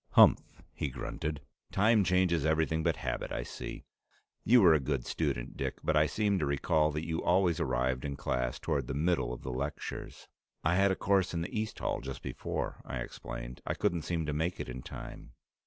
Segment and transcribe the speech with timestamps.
[0.13, 1.41] "Humph!" he grunted.
[1.71, 3.85] "Time changes everything but habit, I see.
[4.43, 8.03] You were a good student, Dick, but I seem to recall that you always arrived
[8.03, 10.09] in class toward the middle of the lecture."
[10.63, 13.61] "I had a course in East Hall just before," I explained.
[13.63, 15.33] "I couldn't seem to make it in time."